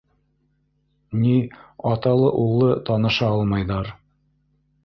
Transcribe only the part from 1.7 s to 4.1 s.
аталы-уллы тыныша алмайҙар.